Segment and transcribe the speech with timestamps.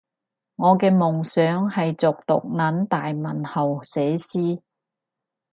[0.55, 4.59] 我嘅夢想係做毒撚大文豪寫詩